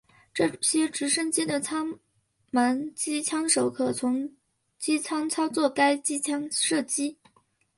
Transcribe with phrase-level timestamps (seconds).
[0.33, 1.99] 这些直升机的舱
[2.49, 4.33] 门机枪手可从
[4.79, 7.17] 机舱操作该机枪射击。